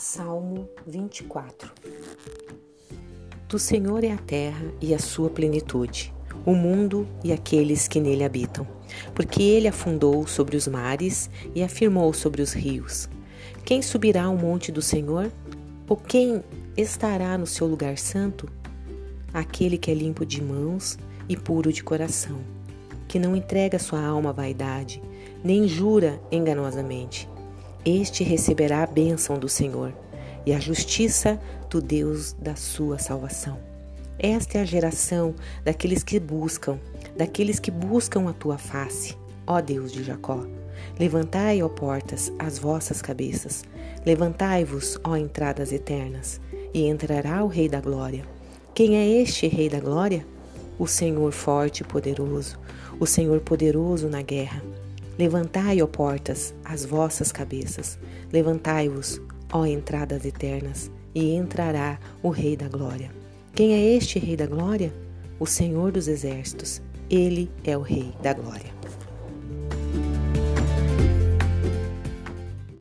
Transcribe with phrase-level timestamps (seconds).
[0.00, 1.70] Salmo 24
[3.46, 6.10] Do Senhor é a terra e a sua plenitude,
[6.46, 8.66] o mundo e aqueles que nele habitam,
[9.14, 13.10] porque ele afundou sobre os mares e afirmou sobre os rios.
[13.62, 15.30] Quem subirá ao monte do Senhor?
[15.86, 16.42] Ou quem
[16.78, 18.48] estará no seu lugar santo?
[19.34, 20.98] Aquele que é limpo de mãos
[21.28, 22.40] e puro de coração,
[23.06, 25.02] que não entrega sua alma à vaidade,
[25.44, 27.28] nem jura enganosamente
[27.84, 29.92] este receberá a bênção do Senhor
[30.44, 33.58] e a justiça do Deus da sua salvação.
[34.18, 35.34] Esta é a geração
[35.64, 36.78] daqueles que buscam,
[37.16, 39.16] daqueles que buscam a tua face,
[39.46, 40.44] ó Deus de Jacó.
[40.98, 43.64] Levantai, ó portas, as vossas cabeças.
[44.04, 46.40] Levantai-vos, ó entradas eternas,
[46.74, 48.24] e entrará o Rei da Glória.
[48.74, 50.26] Quem é este Rei da Glória?
[50.78, 52.58] O Senhor forte e poderoso,
[52.98, 54.62] o Senhor poderoso na guerra.
[55.20, 57.98] Levantai, ó portas, as vossas cabeças,
[58.32, 59.20] levantai-vos,
[59.52, 63.10] ó entradas eternas, e entrará o Rei da Glória.
[63.54, 64.90] Quem é este Rei da Glória?
[65.38, 66.80] O Senhor dos Exércitos.
[67.10, 68.79] Ele é o Rei da Glória.